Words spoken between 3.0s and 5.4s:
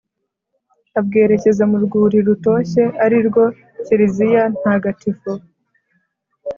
arirwo kiliziya ntagatifu.